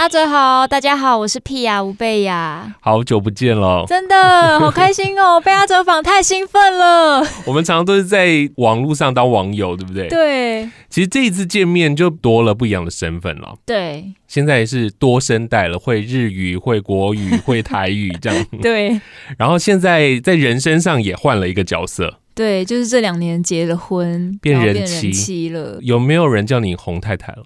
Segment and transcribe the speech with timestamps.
[0.00, 4.16] 阿哲好，大家好，我是屁呀吴贝雅，好久不见了，真的
[4.58, 5.38] 好开心哦！
[5.38, 7.22] 被阿哲访太兴奋了。
[7.44, 10.08] 我们常常都是在网络上当网友，对不对？
[10.08, 10.70] 对。
[10.88, 13.56] 其实这一次见面就多了不一样的身份了。
[13.66, 14.14] 对。
[14.26, 18.46] 现在是多声带了，会日语、会国语、会台语这样。
[18.62, 18.98] 对。
[19.36, 22.20] 然后现在在人身上也换了一个角色。
[22.34, 25.78] 对，就是这两年结了婚，变人妻，变人妻了。
[25.82, 27.42] 有没有人叫你洪太太了？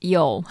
[0.00, 0.42] 有。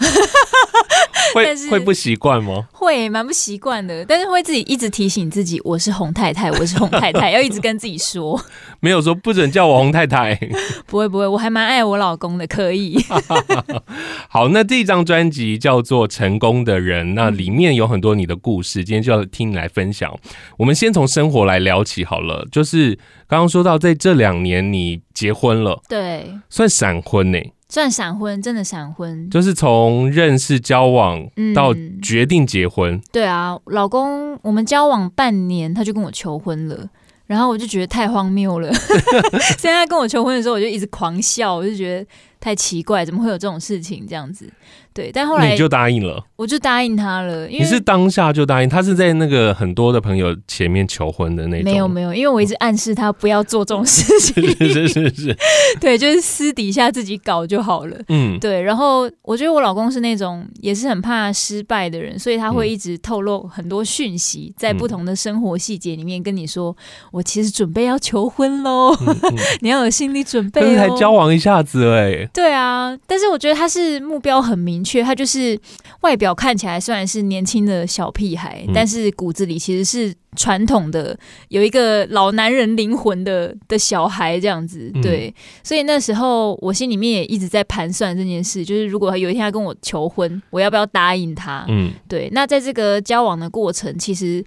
[1.34, 2.66] 会会不习惯吗？
[2.72, 4.04] 会，蛮不习惯的。
[4.04, 8.40] 但是会自己一直提醒自己，我是洪太太，我是洪太太， 要一直跟自己说。
[8.80, 10.34] 没有说不准叫我洪太太。
[10.86, 12.96] 不会不会，我还蛮爱我老公的，可以。
[14.28, 20.14] 好，那这张专辑叫做《成功的人》，那里面有很多你的故事，今天就要听你来分享。
[20.58, 22.94] 我们先从生活来聊起好了，就是
[23.26, 27.52] 刚刚说到在这两年你结婚了，对，算闪婚呢、欸。
[27.68, 32.94] 算闪婚，真的闪婚，就是从认识交往到决定结婚。
[32.94, 33.02] 嗯。
[33.10, 36.88] 对啊，老公，我们交往半年，他就跟我求婚了，
[37.26, 38.72] 然后我就觉得太荒谬了。
[39.58, 42.06] 现在跟我求婚的时候，我就一直狂笑，我就觉得。
[42.44, 44.04] 太奇怪，怎么会有这种事情？
[44.06, 44.46] 这样子，
[44.92, 47.48] 对，但后来你就答应了，我就答应他了。
[47.48, 51.64] 因为你是当下就答应，他是在那个很多的朋友前面求婚的那种。
[51.64, 54.44] 没有没有，因为我一直暗示他不要做这种事情。
[54.58, 55.36] 是是是是，
[55.80, 57.96] 对，就是私底下自己搞就好了。
[58.08, 58.60] 嗯，对。
[58.60, 66.76] 然后我觉得我老公是那种也是很怕失败的人，所以他会一直透露很多讯息，在不同的生活细节里面跟你说，
[67.10, 70.76] 我其实准备要求婚喽，嗯嗯、 你要有心理准备哦。
[70.76, 72.30] 才交往一下子哎、欸。
[72.34, 75.56] 对啊，但是我觉得他是目标很明确，他就是
[76.00, 81.16] 外表看起来虽然是年轻的小屁孩，嗯、但是骨子里其实是传统的，
[81.48, 84.90] 有一个老男人灵魂的的小孩这样子。
[85.00, 91.64] 对，嗯、所以那时候我心里面也一直在盘算这件事，就是如果有一天他跟我求婚，我要不要答应他？
[91.68, 92.28] 嗯，对。
[92.32, 94.44] 那在这个交往的过程，其实。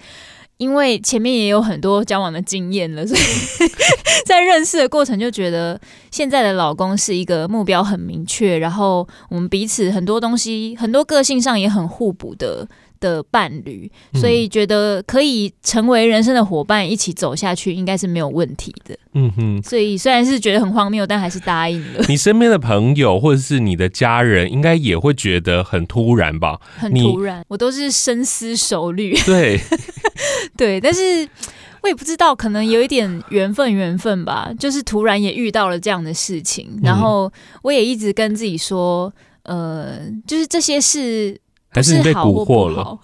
[0.57, 3.22] 因为前面也有很多交往的经验了，所以
[4.25, 5.79] 在认识的过程就觉得
[6.12, 12.68] 现在的老公是一个目标很明确，然后我们彼此很多东西、很多个性上也很互补的
[13.00, 18.97] 的伴侣，所以觉得可以成为人生的伙伴，一起走下去应该是没有问题的。
[19.13, 22.06] 嗯哼，所以虽然是觉得很荒谬，但还是答应了。
[22.09, 26.59] 你身边的朋友或者是你的家人，应该也会觉得很突然吧？
[26.78, 29.16] 很突然，我都是深思熟虑。
[29.25, 29.59] 对。
[30.57, 31.28] 对，但是
[31.84, 34.52] 我也不知道，可能有一点缘分，缘分吧。
[34.57, 37.31] 就是突然也遇到了这样的事情，然后
[37.62, 39.13] 我也一直跟自己说，
[39.44, 41.40] 呃，就是这些事。
[41.78, 42.98] 还是你被蛊惑了？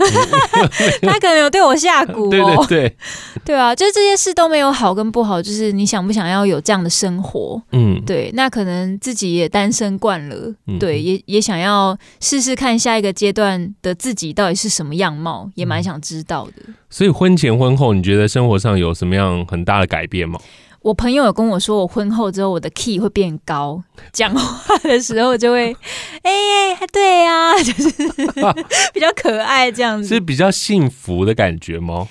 [1.03, 2.29] 他可能有对我下蛊哦。
[2.29, 2.97] 对对对，
[3.45, 7.61] 对啊，就是这些事都没有好跟不好，就是你想不想要有这样的生活？
[7.71, 16.73] 嗯，对，那可能自己也单身惯了，对，也也想要试试看下一个阶段的自己到底是什么样貌，也蛮想知道的。
[16.89, 20.39] 所以婚前婚后，你觉得生活上有什么样很大的改变吗？
[20.83, 23.81] 我朋友有跟我说，我婚后之后我的 key 会变高，
[24.11, 25.73] 讲话的时候就会，
[26.23, 26.29] 哎、
[26.75, 27.89] 欸，对呀、啊，就是
[28.93, 32.07] 比较可爱这样子，是比较幸福的感觉吗？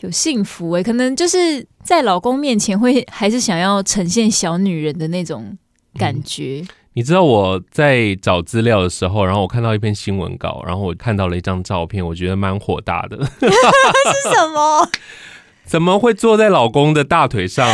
[0.00, 5.56] 有幸福哎、欸，可能就是在老公面前会还是想要呈现小女人的那种
[5.98, 6.60] 感觉。
[6.62, 13.16] 嗯、你知道我在找资料的时候，然后我看到一篇新闻稿，然后我看到了一张照片，我觉得蛮火大的。
[13.40, 14.88] 是什么？
[15.64, 17.66] 怎么会坐在老公的大腿上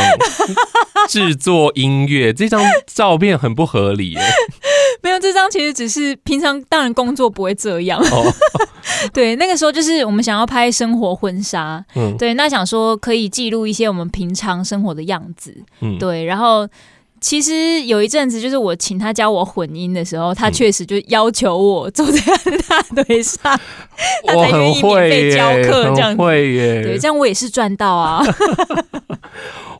[1.07, 2.33] 制作音乐？
[2.33, 4.21] 这张照片很不合理耶。
[5.03, 7.99] 没有，这张其实只是平常，当然工作不会这样。
[7.99, 8.33] 哦、
[9.13, 16.67] 对，那个时候就是我们想要拍生活婚纱，嗯，对，那想说可以记录一些我们平常生活的样子，嗯，对，然后。
[17.23, 23.39] 其实有一阵子，就是我请他教我混音的时候，他确实就要求我坐在他的大腿上，
[24.25, 26.17] 他才愿意免费教课这样子。
[26.17, 28.21] 对，这样我也是赚到啊。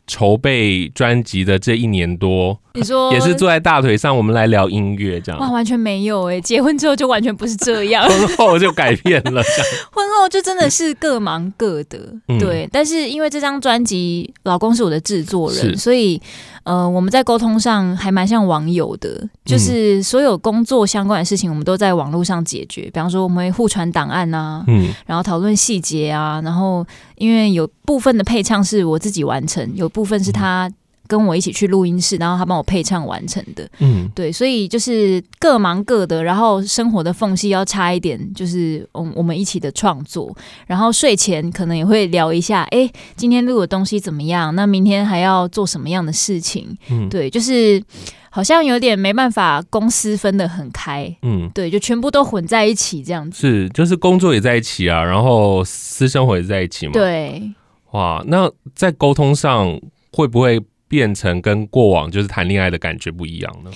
[0.06, 5.40] 筹备专辑的这一年多，你说 也是坐在大腿上，我们来聊音乐这样。
[5.40, 9.42] 哇，完全没有哎，结婚之后就完全不是这样， 婚后就改变了。
[9.90, 11.98] 婚后就真的是各忙各的，
[12.28, 12.68] 嗯、对。
[12.70, 16.20] 但是因为这张专辑，老公是我的制作人，所以。
[16.64, 22.82] 呃，我们在沟通上还蛮像网友的，就是所有工作相关的事情，我们都在网络上解决。
[22.84, 26.84] 比方说，我们会互传档案啊，嗯，然后讨论细节啊，然后
[27.16, 30.70] 因为有部分的配唱是我自己完成，有部分是他
[31.06, 33.68] 跟我一起去录音室，然后他帮我配唱完成的。
[33.78, 40.34] 嗯，对，所以就是各忙各的，然后生活的缝隙要差一点，就是我我们一起的创作。
[40.66, 44.54] 然后睡前可能也会聊一下，哎，今天录的东西怎么样？
[44.54, 46.76] 那明天还要做什么样的事情？
[46.90, 47.82] 嗯，对，就是
[48.30, 51.14] 好像有点没办法公私分得很开。
[51.22, 53.40] 嗯，对，就全部都混在一起这样子。
[53.40, 56.92] 是，就是工作也在一起啊，然后私生活也在一起嘛。
[56.92, 57.52] 对。
[57.92, 59.80] 哇，那在沟通上
[60.10, 60.60] 会不会
[60.94, 63.70] 变成跟过往就是谈恋爱的感觉不一样呢？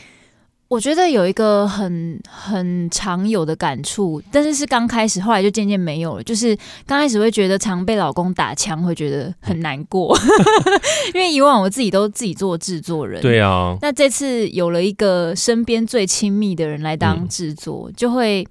[0.69, 6.23] 我觉得有一个很很常有的感触，但是是刚开始，后来就渐渐没有了。
[6.23, 6.57] 就是
[6.87, 10.17] 刚开始会觉得常被老公打枪，会觉得很难过，
[11.13, 13.77] 因为以往我自己都自己做制作人，对啊。
[13.83, 18.47] 那这次有了一个身边最亲密的人来当制作，嗯、就会。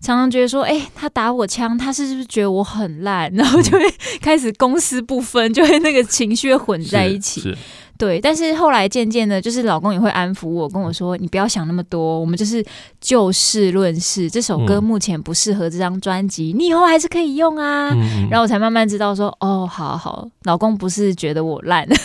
[0.00, 3.32] 常常觉得说，哎、欸，他打我枪，他是不是觉得我很烂？
[3.32, 3.82] 然后就会
[4.20, 7.56] 开始公私不分，就会那个情绪混在一起。
[7.96, 12.64] 对，但是后来渐渐的，就是老公也会安抚我，跟我说：“你不要想那么多，我们就是
[13.00, 14.28] 就事论事。
[14.28, 17.90] 这首歌目前不适合这张专辑，你以后还是可以用啊。
[17.90, 21.86] 嗯”然后我才慢慢知道说：“哦，好好，老公不是觉得我烂。”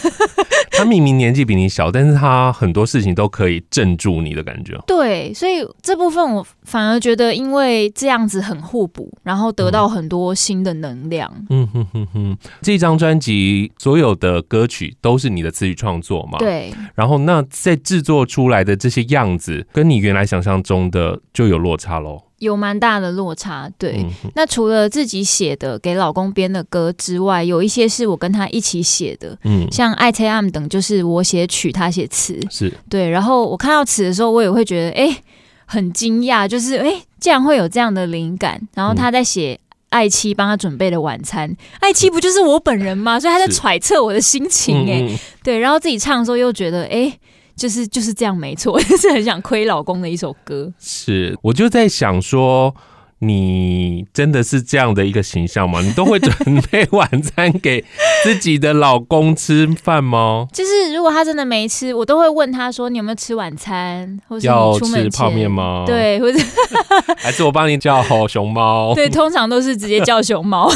[0.72, 4.80] 他明明年纪比你小，但是他很多事情都可以镇住你的感觉。
[4.88, 11.30] 对，所以这部分我反而觉得，因为这样子很互补，然后得到很多新的能量。
[11.50, 16.38] 嗯哼哼哼，这张专辑所有的歌曲都是你的词语创作嘛？
[16.40, 16.74] 对。
[16.94, 22.22] 然后那在制作出来的这些样子，跟你原来想象中的就有落差喽。
[22.40, 23.98] 有蛮大的落差，对。
[24.00, 33.10] 嗯、那除了自己写的给老公编的歌之外，有一些是我跟他一起写的，嗯，像《爱猜 M 等》就是我写曲，他写词，是对。
[33.10, 35.18] 然后我看到词的时候，我也会觉得，哎、欸，
[35.66, 38.62] 很惊讶，就是哎、欸，竟然会有这样的灵感。
[38.74, 39.60] 然后他在写
[39.90, 43.18] 爱妻帮他准备的晚餐，嗯、爱妻不就是我本人吗？
[43.22, 45.60] 所以他在揣测我的心情、欸，哎、嗯嗯，对。
[45.60, 47.20] 然后自己唱的时候又觉得，哎、欸。
[47.60, 50.72] 就是就是这样，没错， 就是很想亏老公的一首歌。
[50.80, 52.74] 是，我就在想说，
[53.20, 55.82] 你真的是这样的一个形象吗？
[55.82, 56.34] 你都会准
[56.72, 57.84] 备晚餐给
[58.24, 60.48] 自己的老公吃饭吗？
[60.54, 64.20] 就是如果他真的没吃，我都会问他说：“你有没有吃晚餐？
[64.42, 66.40] 要吃泡面吗？”对，或者
[67.20, 68.94] 还是我帮你叫好熊猫？
[68.96, 70.72] 对，通常都是直接叫熊猫，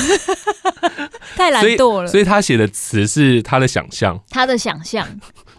[1.35, 2.07] 太懒惰了。
[2.07, 5.07] 所以，所以他写的词是他的想象，他的想象。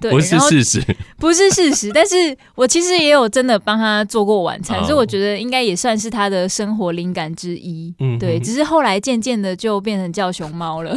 [0.05, 1.91] 对，不是事实，不是事实。
[1.95, 2.15] 但是
[2.55, 7.95] 我其实也有真的帮他做过晚餐，哦、所以我觉得应该也算是他的生活灵感之一。
[8.01, 10.95] 嗯，对，只是后来渐渐的就变成叫熊猫了。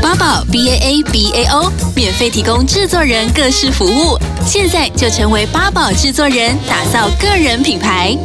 [0.00, 8.16] 八宝 B A A B A O 免费提供制作人各式服务，现在就成为八宝制作人，打造个人品牌。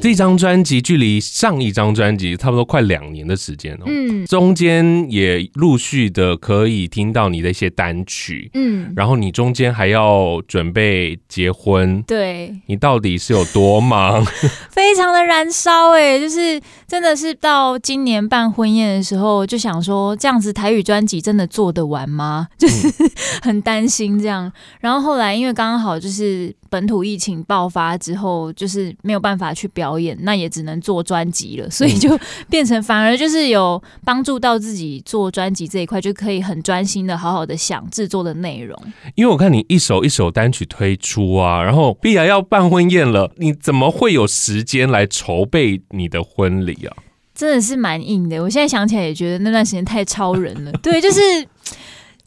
[0.00, 14.24] 这张专辑距离上一张专辑差不多快两年的时间哦，嗯，中间也陆续的可以听到你的一些单曲，嗯，然后你中间还要准备结婚，对，你到底是有多忙？
[14.70, 22.46] 非常的燃烧哎，就是真的是到今年办婚宴的时候，就想说这样子台语专辑真的做得完吗？
[22.56, 22.88] 就是
[23.42, 24.50] 很担心这样，
[24.80, 26.54] 然后后来因为刚刚好就是。
[26.70, 32.18] 本土疫情爆发之后，就是没有办法去表演，那也只能做专辑了，所以就
[32.48, 38.76] 变成反而就是有帮助到自己做专辑这一块，就可以很专心的好好的想制作的内容。
[39.14, 46.96] 因为我看你一首一首单曲推出啊，然后必然要办婚宴了，你怎么会有时间来筹备你的婚礼啊？
[47.34, 50.72] 真的是蛮硬的，我现在想起来也觉得那段时间太超人了。
[50.82, 51.20] 对，就是。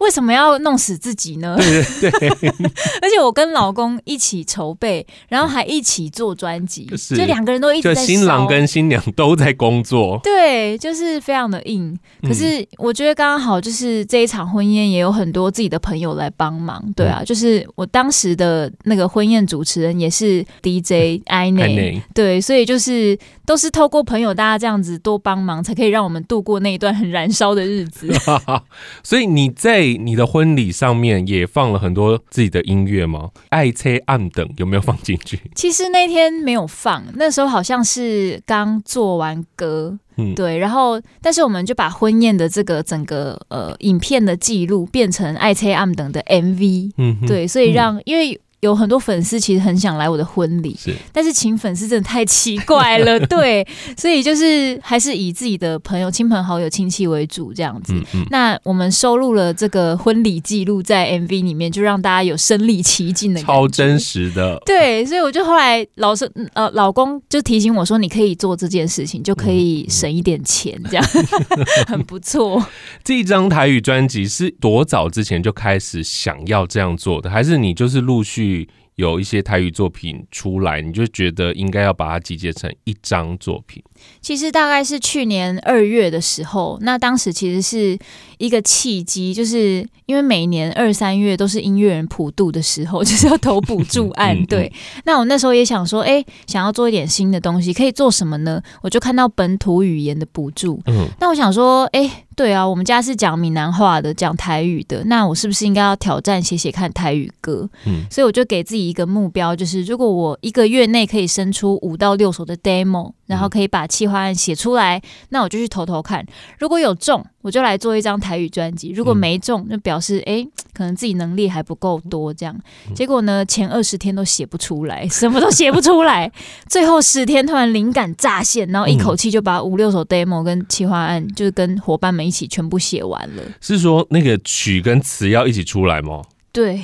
[0.01, 1.55] 为什么要弄死自己呢？
[1.57, 2.49] 对对对，
[3.01, 8.01] 而且我跟老公一起筹备，然后还一起做专辑， 就两个人都一直在。
[8.03, 11.95] 新郎跟新娘都在工作，对，就是非常的硬。
[12.23, 16.83] 可是我觉得刚刚好，就是这一场婚宴也有很多自己的朋友来帮忙。
[16.95, 28.09] 对啊，就是我当时的那个婚宴主持人也是 DJ I 内，对，所以就是都是透过朋友大家这样子多帮忙，才可以让我们度过那一段很燃烧的日子。
[29.03, 29.90] 所以你在。
[29.97, 33.31] 你的婚礼上面也放了很多自己的音乐吗？
[33.49, 35.39] 爱车暗等有没有放进去？
[35.55, 48.39] 其实那天没有放，那时候好像是刚做完歌，嗯，对，然后但是我们就把婚宴的这个整个呃影片的记录变成爱车暗等的 MV，嗯，对，所以让、嗯、因为。
[48.61, 57.91] 有很多粉丝其实很想来我的婚礼，是，但是请粉丝真的太奇怪了， 对，所以就是还是以自己的朋友、亲朋好友、亲戚为主这样子。
[57.93, 58.25] 嗯嗯。
[58.29, 64.61] 那我们收录了这个婚礼记录在 MV 里面，就让大家有身临其境的感觉，超真实的。
[64.63, 71.03] 对，所以我就后来老是呃老公就提醒我说，你可以做这件事情，就可以省一点钱，这样
[71.87, 72.63] 很不错。
[73.03, 78.69] 这一张台语专辑是多早之前就开始想要这样做的，还是你就是陆续去
[79.01, 83.81] 有一些台语作品出来，你就觉得应该要把它集结成一张作品？
[84.19, 87.97] 其实大概是去年二月的时候，那当时其实是
[88.37, 94.45] 一个契机，就是因为每年二三月都是音乐人普渡的时候， 就是要投补助案。
[94.45, 94.71] 对，
[95.05, 98.61] 那我那时候也想说，哎，想要做一点新的东西，可以做什么呢？
[98.81, 107.69] 我就看到本土语言的补助，嗯，那我想说，哎，对啊，我们家是讲闽南话的，讲台语的，那我是不是应该要挑战写写看台语歌？
[107.85, 113.13] 嗯，所以我就给自己一个目标，就是如果我一个月内可以生出五到六首的 demo。
[113.31, 116.25] 然后可以把企划案写出来，那我就去投投看。
[116.59, 122.33] 如果有中，我就来做一张台语专辑；如果没中，就表示哎，可能自己能力还不够多。
[122.33, 122.53] 这样，
[122.93, 126.29] 结果呢，前二十天都写不出来， 什么都写不出来。
[126.67, 133.43] 最后十天突然灵感乍现，然后一口气就把五六首 demo 跟企划案，就是跟伙伴们一起全部写完了。
[133.61, 136.21] 是说那个曲跟词要一起出来吗？
[136.51, 136.81] 对。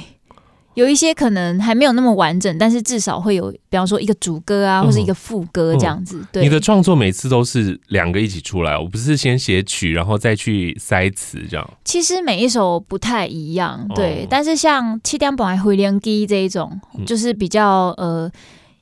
[0.77, 6.24] 有一些可能还没有那么完整，但是至少会有，比方说一个主歌啊，或是一个副歌这样子。
[6.31, 11.67] 对，你的创作每次都是两个一起出来，我不是先写曲，然后再去塞词这样。
[11.84, 14.22] 其实每一首不太一样，对。
[14.22, 18.31] 哦、但是像七点半回连机这一种，就是比较呃，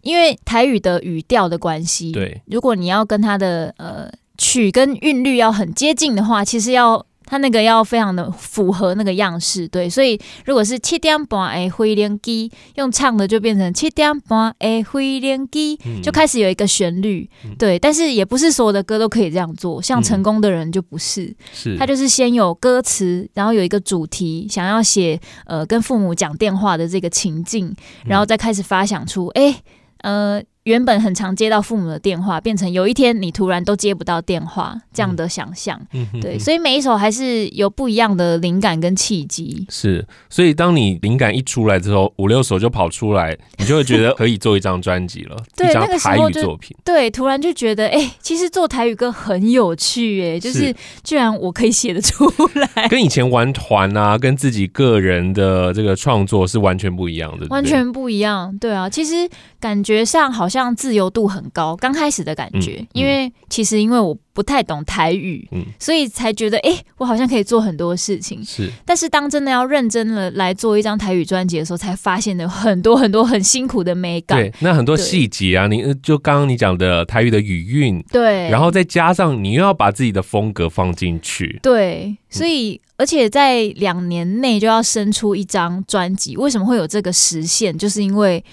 [0.02, 2.42] 因为台语的语调的关系，对。
[2.48, 7.06] 如果你要跟它的呃曲跟韵律要很接近的话，其实要。
[7.26, 29.62] 它那个要非常的符合那个样式，对，所以如果是七点半的回连机，用唱的就变成七点半的回连机，就开始有一个旋律，对，但是也不是所有的歌都可以这样做，像成功的人就不是，是，他就是先有歌词，然后有一个主题，想要写呃跟父母讲电话的这个情境，然后再开始发想出，哎，
[30.00, 30.42] 呃。
[30.66, 39.64] 原本很常接到父母的电话，变成有一天你突然都接不到电话，这样的想象，嗯、对，所以每一首还是有不一样的灵感跟契机。
[39.70, 46.76] 是，所以当你灵感一出来之后，五六首就跑出来，你就会觉得可以做一张专辑了， 对，一张台语作品。
[46.84, 58.58] 对，突然就觉得，哎、欸，其实做台语歌很有趣，哎，就是居然我可以写得出来，跟以前玩团啊，跟自己个人的这个创作是完全不一样的，完全不一样。
[58.58, 59.30] 对啊，其实
[59.60, 60.55] 感觉上好像。
[60.64, 68.44] 像自由度很高，刚开始的感觉，因为其实因为我不太懂台语，嗯，所以才觉得哎、欸，我好像可以做很多事情。
[68.44, 74.40] 是，但是当真的要认真的来做一张台语专辑的时候，才发现了很多很多很辛苦的美感。
[74.40, 87.78] 对，那很多细节啊，你就刚刚你讲的台语的语韵，对，然后再加上你又要把自己的风格放进去，对，所以、嗯、而且在两年内就要生出一张专辑，为什么会有这个实现？
[87.78, 88.44] 就是因为。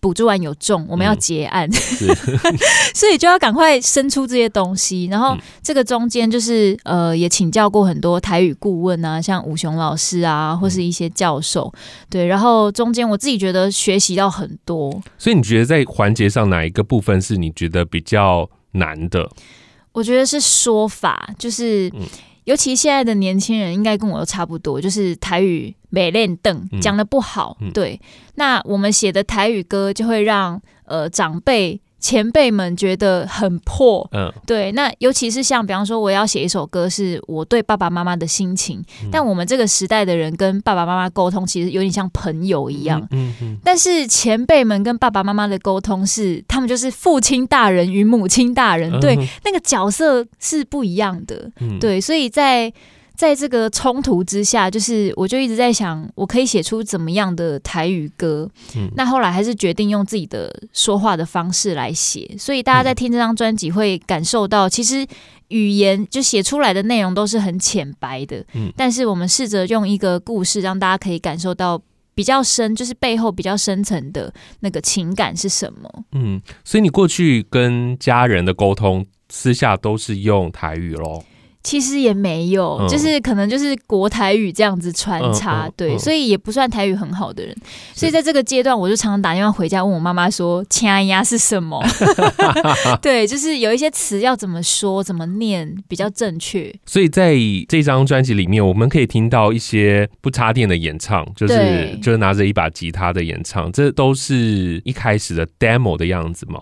[0.00, 2.16] 补助案有中，我们要结案，嗯、
[2.94, 5.06] 所以就要赶快生出这些东西。
[5.06, 11.72] 然后这个中间就是呃，也请教过很多台语顾问啊，像武雄老师啊，或是一些教授。
[12.08, 14.90] 对，然后中间我自己觉得学习到很多。
[15.18, 19.30] 所以你觉得在环节上哪一个部分是你觉得比较难的？
[19.92, 21.92] 我觉得是说法，就是。
[22.50, 28.00] 嗯尤其现在的年轻人应该跟我都差不多，就是台语没练邓讲的不好，嗯、对。
[28.34, 31.80] 那我们写的台语歌就会让呃长辈。
[32.00, 34.72] 前辈们觉得很破，嗯，对。
[34.72, 38.82] 那尤其是像比方说，我要写一首歌，是我对爸爸妈妈的心情。
[39.04, 43.00] 嗯、但我们这个时代的人跟爸爸妈妈沟通，其实有点像朋友一样。
[43.10, 43.34] 嗯嗯。
[43.42, 51.50] 嗯，但是前辈们跟爸爸妈妈的沟通是，他们就是父亲大人与母亲大人，对，嗯、那个角色是不一样的。
[51.60, 52.72] 嗯、对，所以在。
[53.20, 58.48] 在这个冲突之下，就是我就一直在想，我可以写出怎么样的台语歌。
[58.74, 65.06] 嗯，那后来还是决定用自己的说话的方式来写，所以大家在听这张专辑会感受到，其实
[65.48, 68.42] 语言就写出来的内容都是很浅白的。
[68.54, 71.78] 嗯，但是我们试着用一个故事，让大家可以感受到
[72.14, 76.04] 比较深，就是背后比较深层的那个情感是什么。
[76.12, 81.22] 嗯，所以你过去跟家人的沟通，私下都是用台语咯。
[81.62, 87.54] 其实也没有，嗯、就是可能就是国台语这样子穿插，嗯嗯、对，嗯、所以也不算台语很好的人。
[87.94, 91.78] 所以在这个阶段，我就常常打电话回家问我妈妈说“掐呀”是什么？
[93.02, 96.74] 对，就是有一些词要怎么说、怎么念比较正确。
[96.86, 97.36] 所以在
[97.68, 106.58] 这张专辑里面，我们可以听到一些不插电的演唱，就是就是拿着一把吉他的演唱，这都是一开始的 demo 的样子吗？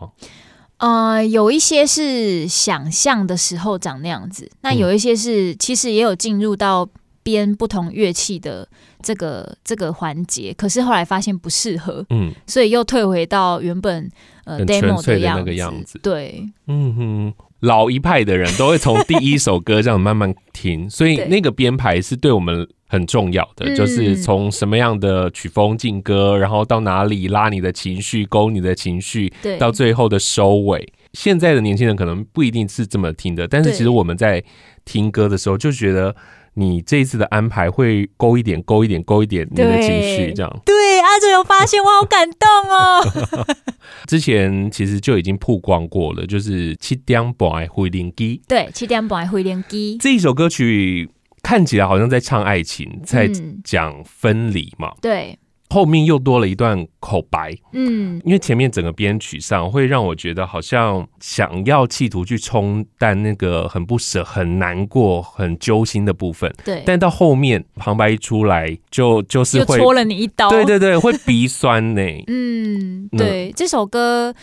[0.79, 6.89] 呃，有一些是想象的时候长那样子，那有一些是其实也有进入到
[7.23, 8.69] 编不同乐器的
[9.03, 14.11] 这个这个环节，可是后来发现不适合，嗯，所以又退回到原本
[14.45, 15.99] 呃 demo 的样子，那个样子。
[16.03, 22.69] 对，嗯哼，老一派的人都会从第一首歌这样慢慢听，所以那个编排是对我们。
[22.89, 30.93] 很重要的就是从什么样的曲风进歌，然后到哪里拉你的情绪，勾你的情绪，到最后的收尾。
[31.13, 34.43] 现在的年轻人可能不一定是这么听的，但是其实我们在
[34.85, 36.15] 听歌的时候就觉得
[36.55, 40.61] 你这一次的安排会勾一点、勾一点、勾一点你的情绪，这样。
[40.65, 43.47] 对，阿哲有发现，我好感动哦。
[44.07, 51.11] 之前其实就已经曝光过了，就是七点半会灵机，对，七点半会灵机这一首歌曲。
[51.49, 53.27] 看起来好像在唱爱情，在
[53.65, 54.89] 讲分离嘛。
[54.89, 55.39] 嗯、对，
[55.71, 57.57] 后面又多了一段口白。
[57.73, 66.55] 嗯，因为前面整个编曲上会让我觉得好像想要企图去冲淡那个很不舍、很难过、很揪心的部分。
[66.63, 70.51] 对，但到后面旁白一出来，就就是会戳了你一刀。
[70.51, 72.03] 对对对，会鼻酸呢。
[72.27, 74.35] 嗯，对，这首歌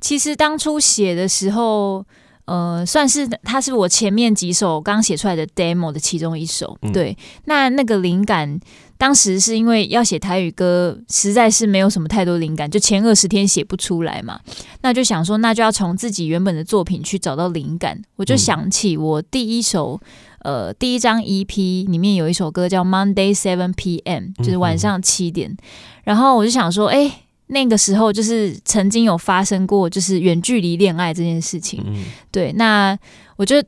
[0.00, 2.06] 其实当初写的时候。
[2.44, 6.76] 呃，算是它是我前面几首刚写出来的 demo 的其中一首。
[6.82, 8.58] 嗯、对，那那个灵感
[8.98, 14.40] 当时是因为要写台语歌，实在是没有什么太多灵感，就前二十天写不出来嘛。
[14.82, 18.02] 那就想说，那就要从自己原本的作品去找到灵感。
[18.16, 20.00] 我就想起我第一首，
[20.40, 25.56] 呃，第一张 EP 里面有一首歌叫 Monday Seven PM，就是晚上七点。
[26.02, 27.12] 然后我就想说，哎、欸。
[27.52, 31.82] 那个时候就是曾经有发生过，就是远距离恋爱这件事情。
[31.86, 32.98] 嗯、对，那
[33.36, 33.62] 我就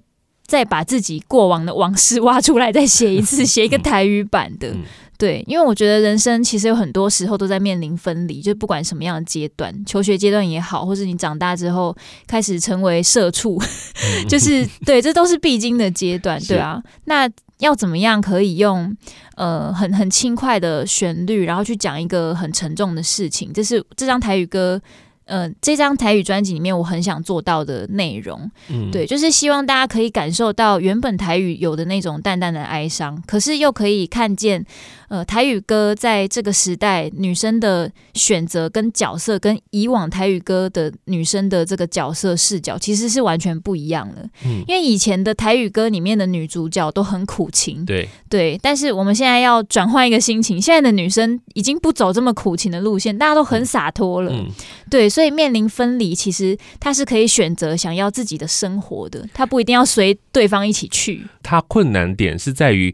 [0.46, 4.68] 再把自己过往的往事挖出来，再写一次， 写一个台语版的。
[4.68, 4.82] 嗯、
[5.18, 13.60] 对，因为我觉得人生其实有很多时候都在面临分离，就不管什么样的阶段，求学阶段也好，或是你长大之后开始成为社畜，
[14.22, 16.82] 嗯、就是对，这都是必经的阶段，对啊。
[17.04, 18.96] 那要怎么样可以用
[19.36, 23.52] 呃很很轻快的旋律，然后去讲一个很沉重的事情？
[23.52, 24.80] 这是这张台语歌。
[25.26, 34.62] 呃，这张台语专辑里面，我很想做到的内容，嗯，对，就是希望大家可以感受到原本台语有的那种淡淡的哀伤，可是又可以看见，
[35.08, 44.28] 呃，台语歌在这个时代女生的选择跟角色，跟以往台语歌的女生的这个角色视角，其实是完全不一样的。
[44.44, 48.08] 嗯，因为以前的台语歌里面的女主角都很苦情，对。
[48.28, 54.48] 对，但是我们现在要转换一个心情，现在的女生已经不走这么苦情的路线，大家都很洒脱了，嗯，
[54.90, 55.08] 对。
[55.14, 61.24] 所以面临分离，其实他是可以选择想要自己的生活的，他不一定要随对方一起去。
[61.40, 62.92] 他困难点是在于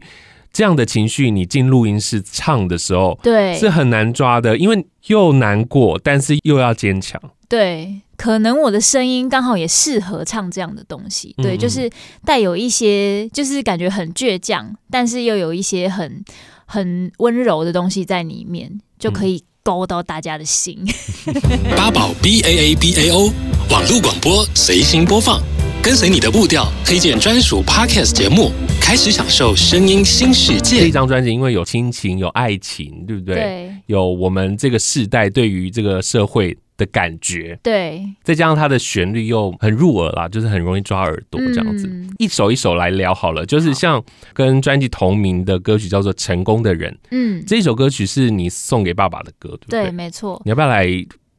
[0.53, 7.19] 这样的情绪，你进录音室唱的时候，对，是很难抓的，因为又难过，但是又要坚强。
[7.49, 11.33] 对，可能我的声音刚好也适合唱这样的东西。
[11.37, 11.89] 对，嗯嗯，就是
[12.23, 16.23] 带有一些，就是感觉很倔强，但是又有一些很
[16.67, 19.43] 很温柔的东西在里面，就可以。
[19.63, 20.77] 勾到大家的心。
[21.77, 23.31] 八宝 B A A B A O
[23.69, 25.41] 网络广播随心播放，
[25.81, 28.51] 跟随你的步调，推荐专属 Podcast 节目，
[28.91, 30.81] 开始享受声音新世界。
[30.81, 33.35] 这张专辑因为有亲情，有爱情，对不对？
[33.35, 33.75] 对。
[33.85, 41.87] 有我们这个世代对于这个社会的感觉，对，再加上它的旋律又很入耳啦，就是很容易抓耳朵这样子。
[41.87, 49.83] 嗯、一首一首来聊好了，就是像跟专辑同名的歌曲叫做《成功的人》，嗯，这首歌曲是你送给爸爸的歌，对不对？
[49.83, 50.41] 对，没错。
[50.43, 50.85] 你要不要来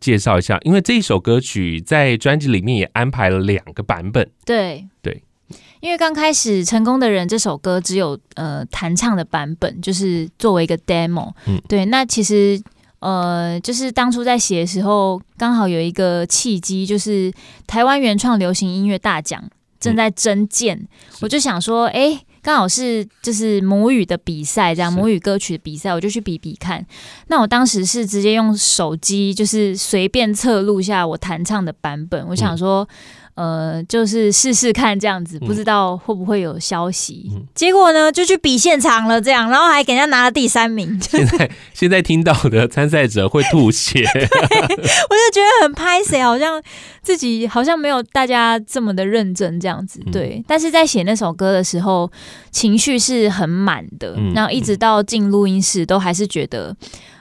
[0.00, 0.58] 介绍一下？
[0.62, 4.26] 因为这一首歌曲在专辑里面也安排了两个版本。
[4.46, 5.22] 对对，
[5.82, 11.30] 因为刚开始《成功的人》这首歌只有呃弹唱的版本，就是作为一个 demo。
[11.46, 12.58] 嗯，对，那其实。
[13.04, 17.32] 呃，就是当初在写的时候，刚好有一个契机，就是
[17.66, 19.42] 台湾原创流行音乐大奖
[19.80, 20.88] 正在征件，嗯、
[21.22, 26.86] 我就想说，哎，刚好是就是母语的比赛，这样母语歌曲的比赛，我就去比比看。
[27.26, 32.88] 那我当时是直接用手机，就是随便测录下我弹唱的版本，我想说。
[33.34, 37.30] 呃，就是试试看这样子，不知道会不会有消息。
[37.32, 40.96] 嗯、结果呢，就去比现场了，这样，然后还给人家拿了第三名。
[41.00, 46.62] 现在现在听到的参赛者会吐血， 我就觉得很拍谁，好像
[47.00, 50.00] 自己好像没有大家这么的认真这样子。
[50.12, 52.10] 对，嗯、但是在写那首歌的时候，
[52.50, 56.76] 情绪是很满的，嗯、然后一直到进录音室，都还是觉得，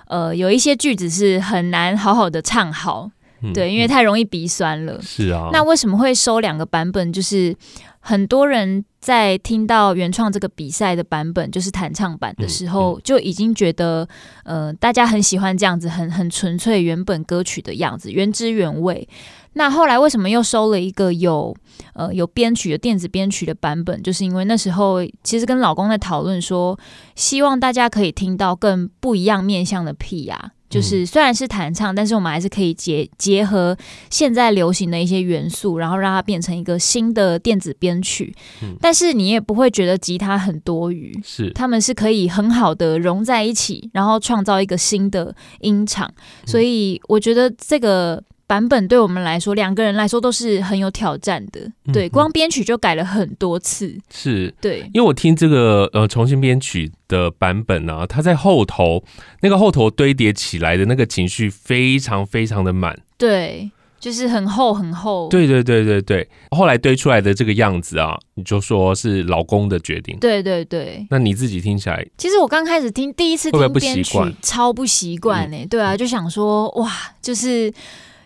[0.08, 3.10] 呃，有一些句子是很难好好的唱好。
[3.54, 5.02] 对，因为太容易鼻酸了。
[5.02, 5.50] 是啊。
[5.52, 7.12] 那为什么会收两个版本？
[7.12, 7.56] 就是
[8.00, 14.08] 很多人在听到原创这个比赛的版本，就是弹唱版的时候，就已经觉得，
[14.44, 19.08] 呃，大家很喜欢这样子，很很纯粹原本歌曲的样子，原汁原味。
[19.54, 21.54] 那后来为什么又收了一个有
[21.94, 24.02] 呃有编曲的电子编曲的版本？
[24.02, 26.80] 就是因为那时候其实跟老公在讨论说，
[27.16, 30.38] 希望大家可以听到更不一样面向的 Pia。
[30.72, 33.78] 就是虽然是弹唱，但是我们还是可以结结合
[34.10, 38.34] 现在流行的一些元素，然后让它变成一个新的电子编曲。
[38.64, 46.12] 嗯，但是你也不会觉得吉他很多余，是他们是可以很好的融在一起，然后创造一个新的音场。
[46.46, 48.24] 所以我觉得这个。
[48.52, 51.72] 版本对我们来说，两个人来说都是很有挑战的。
[51.94, 53.98] 对，光编曲就改了很多次。
[54.14, 59.02] 是，对，因为我听这个呃重新编曲的版本呢、啊，它在后头
[59.40, 63.00] 那个后头堆叠起来的那个情绪非常非常的满。
[63.18, 65.30] 对，就是很厚很厚。
[65.30, 70.18] 对对对对对，后来堆出来的这个样子啊，你就说是老公的决定。
[70.20, 75.66] 对对对，那你自己听起来，其实我刚开始听第一次听编曲，超不习惯呢。
[75.70, 77.74] 对啊，就想说哇，就是。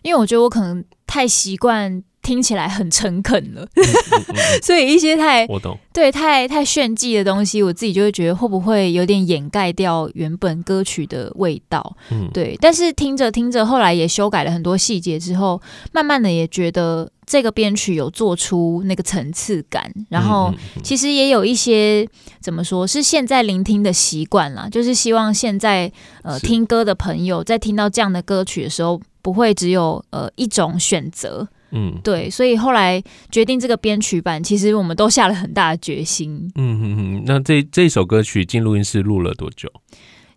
[0.06, 11.98] 因为我觉得我可能太习惯听起来很诚恳了，嗯嗯嗯、 所以一些太我懂对太太炫技的东西，我自己就会觉得会不会有点掩盖掉原本歌曲的味道？
[12.12, 12.56] 嗯，对。
[12.62, 15.60] 但是听着听着，后来也修改了很多细节之后，
[15.92, 22.08] 慢慢的也觉得这个编曲有做出那个层次感，然后其实也有一些
[22.42, 25.92] 怎么说是现在聆听的习惯啦，就是希望现在
[26.24, 29.02] 呃听歌的朋友在听到这样的歌曲的时候。
[29.26, 36.48] 不会只有呃一种选择，嗯，对，所以后来决定这个编曲版，其实我们都下了很大的决心。
[36.54, 39.68] 嗯嗯嗯，那这这首歌曲进录音室录了多久？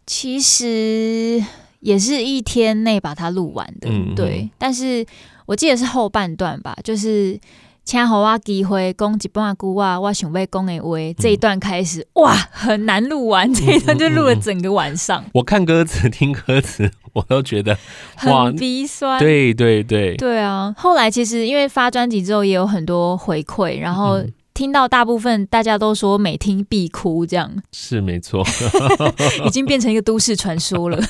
[0.06, 1.44] 其实
[1.80, 4.48] 也是一天内把它录完的，嗯、对。
[4.56, 5.04] 但是
[5.44, 7.38] 我记得是后半段吧，就是。
[7.88, 15.24] 请给我机会讲一半句话，我想要讲的话，这一段开始哇，很难录完，这一段就录了整个晚上。
[15.32, 17.78] 我看歌词、听歌词，我都觉得
[18.26, 19.18] 哇很鼻酸。
[19.18, 20.74] 对对对，对啊。
[20.76, 24.22] 后来其实因为发专辑之后，也有很多回馈，然后
[24.52, 28.44] 听到大部分大家都说每听必哭，这样是没错，
[29.46, 31.00] 已经变成一个都市传说了。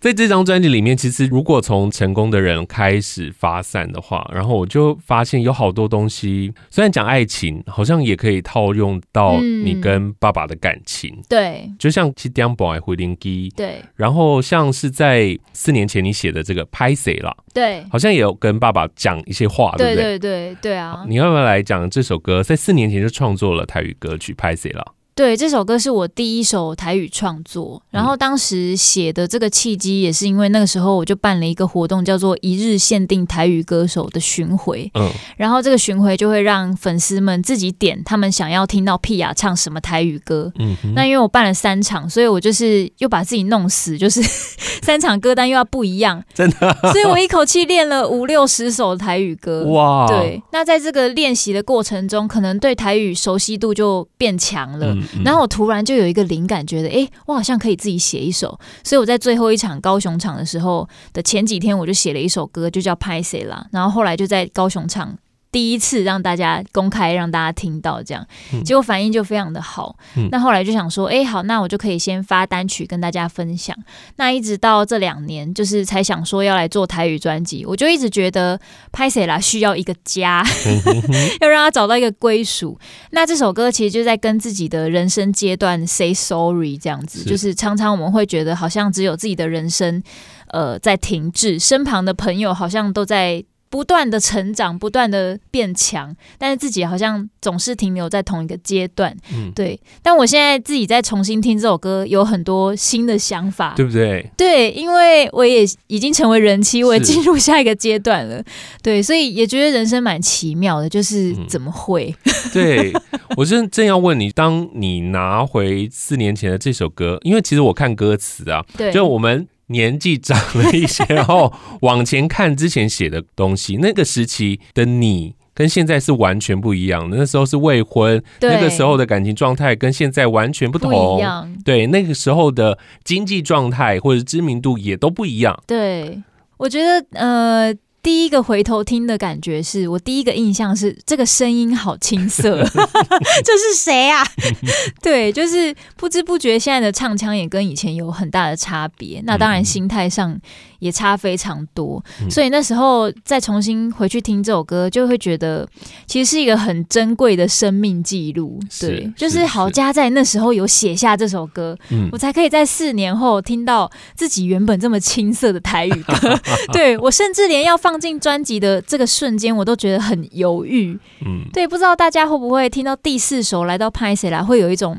[0.00, 11.10] 在这张专辑里面，其实如果从成功的人开始发散的话，然后我就发现有好多东西，虽然讲爱情，好像也可以套用到你跟爸爸的感情。
[11.14, 20.18] 嗯、对，就像《七点半回灵机》，对，然后像是在四年前你写的这个《拍谁啦》，对，好像也有跟爸爸讲一些话，对不对？
[20.18, 21.04] 对对对对啊！
[21.06, 22.42] 你要不要来讲这首歌？
[22.42, 24.82] 在四年前就创作了台语歌曲《拍谁啦》。
[25.20, 34.90] 对，这首歌是我第一首台语创作，然后当时写的这个契机也是因为那个时候我就办了一个活动，叫做一日限定台语歌手的巡回。
[34.94, 40.50] 嗯，然后这个巡回就会让粉丝们自己点他们想要听到 Pia 唱什么台语歌。
[40.58, 44.22] 嗯，那因为我办了三场，所以我就是又把自己弄死，就是
[44.80, 49.66] 三场歌单又要不一样，真的，所以我一口气练了五六十首台语歌。
[49.66, 54.86] 哇，对，那在这个练习的过程中，可能对台语熟悉度就变强了。
[54.94, 58.58] 嗯然后我突然就有一个灵感，觉得哎，我好像可以自己写一首。
[58.84, 63.64] 所以我在最后一场高雄场的时候的前几天，我就写了一首歌，就叫《拍谁啦》。
[63.72, 65.16] 然后后来就在高雄场。
[65.52, 68.24] 第一次让大家公开让大家听到这样，
[68.64, 69.96] 结果反应就非常的好。
[70.16, 73.76] 嗯、那后来就想说，哎、欸，好，那我就可以先发单曲跟大家分享。
[74.16, 77.66] 那一直到这两年，就是才想说要来做台语专辑。
[77.66, 78.60] 我就一直觉得
[78.92, 80.44] 拍谁啦需要一个家，
[81.40, 82.78] 要让他找到一个归属。
[83.10, 90.00] 那这首歌其实就在跟自己的人生阶段 say sorry 这样子，是就是常常我们会觉得好像只有自己的人生
[90.48, 93.44] 呃在停滞，身旁的朋友好像都在。
[93.70, 99.16] 不断的成长，不断的变强，但是自己好像总是停留在同一个阶段。
[99.32, 99.80] 嗯，对。
[100.02, 104.28] 但我现在自己在重新听这首歌，有很多新的想法，对不对？
[104.36, 108.42] 对，因为我也已经成为人妻，我也进入下一个阶段了。
[108.82, 112.12] 对，所以也觉得人生蛮奇妙的，就是怎么会？
[112.24, 112.92] 嗯、对，
[113.36, 119.46] 我正正要问你，当你拿回四年前的这首歌，因为其实我看歌词啊，对，就我们。
[119.70, 127.16] 年纪长了一些，然后往前看之前写的东西，那个时期的你跟现在是完全不一样的。
[127.16, 130.90] 那时候是未婚，那个时候的感情状态跟现在完全不同。
[130.90, 135.60] 不一样对，那个时候的经济状态或者知名度也都不一样。
[135.66, 136.22] 对，
[136.58, 137.74] 我觉得呃。
[138.02, 142.62] 第一个回头听的感觉是我第一个印象是这个声音好青涩，
[143.44, 144.24] 这是谁啊？
[145.02, 149.20] 对，就是不知不觉现在的唱腔也跟以前有很大的差别。
[149.24, 150.40] 那当然心态上
[150.80, 155.68] 也差非常多，所以那时候再重新回去听这首歌，就会觉得
[156.06, 158.58] 其实是一个很珍贵的生命记录。
[158.80, 161.76] 对，就是好家在那时候有写下这首歌，
[162.10, 166.40] 我才可以在四年后听到自己原本这么青涩的台语歌。
[166.72, 167.90] 对，我甚至连要放。
[167.90, 170.96] 放进专辑的这个瞬间，我都觉得很犹豫。
[171.26, 174.96] 嗯，对，不知道大家会不会听到第四首来到拍谁啦，会有一种。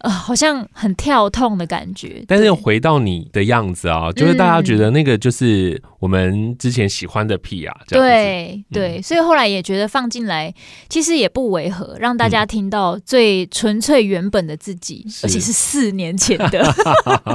[0.00, 8.10] 呃，好像很跳痛的感觉，但是又回到你的样子啊，就是大家觉得那个就是我们之前喜欢的屁啊，这样子。
[8.10, 10.52] 对对，所以后来也觉得放进来
[10.88, 16.74] 其实也不违和，让大家听到最纯粹原本的自己，而且是四年前的。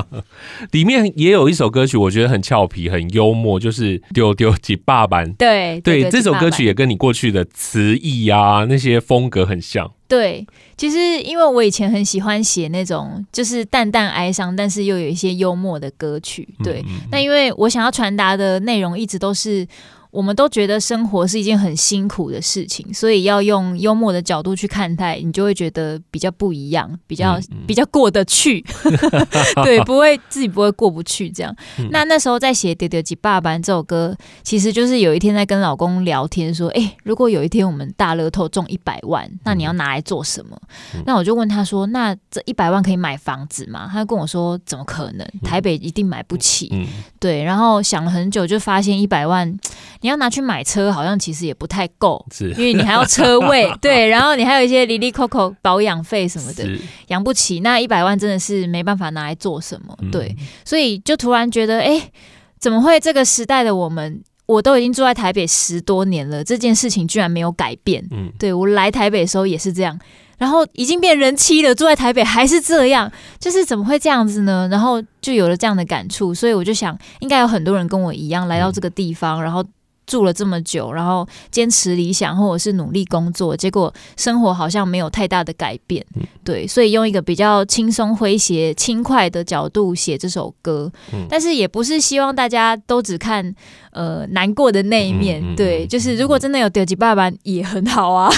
[0.71, 5.31] 里面也有一首歌曲，我觉得很俏皮、很幽默，就是丢丢几爸版。
[5.33, 9.91] 对对，这首歌曲也跟你过去的词意啊那些风格很像。
[10.07, 10.45] 对，
[10.77, 16.47] 其实因为我以前很喜欢写那种就是淡淡哀伤，但是又有一些幽默的歌曲。
[16.63, 19.67] 对，那、嗯嗯、因为我想要传达的内容一直都是。
[20.15, 28.63] 我们都觉得生活是一件很辛苦的事情，所以要用幽默的角度去看待，你就会觉得比较不一样，比较、嗯嗯、比较过得去，
[29.65, 31.53] 对， 不会自己不会过不去这样。
[31.77, 40.57] 嗯、那那时候在写《丢丢几爸爸》这首歌，其实就是有一天在跟老公聊天说：“哎，如果有一天我们大乐透中一百万，那你要拿来做什么？”
[40.95, 45.27] 嗯、那我就问他说：“那这一百万可以买房子吗？”他就跟我说：“怎么可能？
[45.43, 46.69] 台北一定买不起。
[46.71, 46.87] 嗯”
[47.19, 49.57] 对，然后想了很久，就发现一百万。
[50.05, 56.63] 你要拿去买车，好像其实也不太够，是因为你还要车位， 对，然后你还有一些哩哩扣扣保养费什么的，
[57.07, 57.61] 养不起。
[57.61, 62.11] 那一百万真的是没办法拿来做什么，对，嗯、所以就突然觉得，哎、欸，
[62.59, 68.07] 怎么会这个时代的我们，我都已经住在台北十多年了，这件事情居然没有改变。
[68.11, 69.99] 嗯，对，我来台北的时候也是这样。
[70.37, 74.67] 然后已经变人妻了，住在台北还是这样，就是怎么会这样子呢？
[74.69, 79.65] 然后就有了这样的感触，所以我就想，应该有很多人跟我一样来到这个地方，然后。
[80.05, 93.53] 住了这么久，然后坚持理想或者是努力工作，结果生活好像没有太大的改变，嗯、对，所以用一个比较轻松诙谐、轻快的角度写这首歌，嗯、但是也不是希望大家都只看
[93.91, 98.29] 呃难过的那一面，嗯、对，就是如果真的有丢级爸爸也很好啊，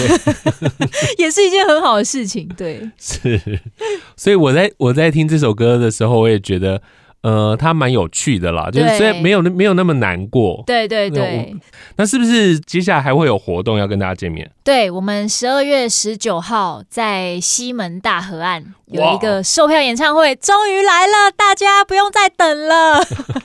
[1.18, 3.60] 也是一件很好的事情，对， 是，
[4.16, 6.82] 所以我在我在听这首歌的时候，我也觉得。
[7.22, 11.56] 呃，他蛮有趣的啦，就是虽然没有没有那么难过，对对对。
[11.98, 14.50] 那是不是接下来还会有活动要跟大家见面？
[14.64, 23.02] 对，我们十二月十九号在西门大河岸有一个售票演唱会，终于来了，大家不用再等了。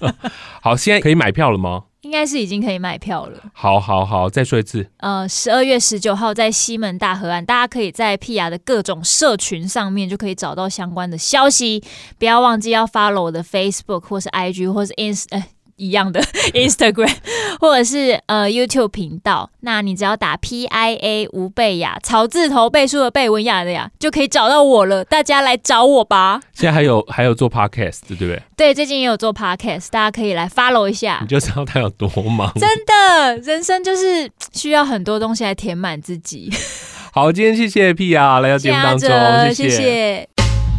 [0.62, 1.84] 好，现在可以买票了吗？
[2.12, 3.42] 应该是已经可以买票了。
[3.54, 4.86] 好，好，好，再说一次。
[4.98, 11.82] 呃，十二月十九号在西门大河岸，大家可以在 p 雅的各种社群上面就可以找到相关的消息。
[12.18, 15.24] 不要忘记要 follow 我的 Facebook 或是 I.G 或是 Ins。
[15.30, 15.42] 呃
[15.82, 16.20] 一样的
[16.54, 17.12] Instagram
[17.60, 25.04] 或者是呃 YouTube 频道，那你只要打 P I A 吴贝雅草字头倍数的贝文雅的呀，就可以找到我了。
[25.04, 26.40] 大家来找我吧。
[26.54, 28.42] 现在还有还有做 Podcast 对不对？
[28.56, 31.18] 对，最近也有做 Podcast，大家可以来 follow 一下。
[31.20, 32.52] 你就知道他有多忙。
[32.54, 36.50] 真的，人生就是需要很多东西来填满自己。
[37.12, 39.08] 好，今天谢谢 P 啊，来到节目当中，
[39.54, 39.70] 谢谢。
[39.70, 40.28] 谢谢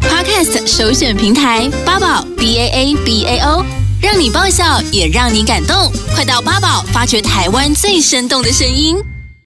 [0.01, 3.82] Podcast 首选平台八宝 B A A B A O。
[4.03, 8.97] 让你爆笑，也让你感动，快到八宝发掘台湾最生动的声音。